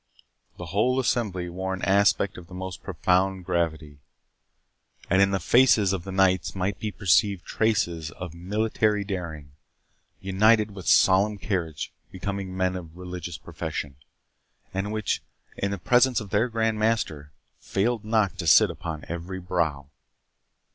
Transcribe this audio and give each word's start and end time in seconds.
The 0.57 0.65
whole 0.73 0.99
assembly 0.99 1.47
wore 1.47 1.75
an 1.75 1.83
aspect 1.83 2.39
of 2.39 2.47
the 2.47 2.55
most 2.55 2.81
profound 2.81 3.45
gravity; 3.45 3.99
and 5.11 5.21
in 5.21 5.29
the 5.29 5.39
faces 5.39 5.93
of 5.93 6.05
the 6.05 6.11
knights 6.11 6.55
might 6.55 6.79
be 6.79 6.89
perceived 6.89 7.45
traces 7.45 8.09
of 8.09 8.33
military 8.33 9.03
daring, 9.03 9.51
united 10.19 10.71
with 10.71 10.87
the 10.87 10.91
solemn 10.93 11.37
carriage 11.37 11.93
becoming 12.11 12.57
men 12.57 12.75
of 12.75 12.85
a 12.85 12.97
religious 12.99 13.37
profession, 13.37 13.95
and 14.73 14.91
which, 14.91 15.21
in 15.55 15.69
the 15.69 15.77
presence 15.77 16.19
of 16.19 16.31
their 16.31 16.49
Grand 16.49 16.79
Master, 16.79 17.31
failed 17.59 18.03
not 18.03 18.39
to 18.39 18.47
sit 18.47 18.71
upon 18.71 19.05
every 19.07 19.39
brow. 19.39 19.91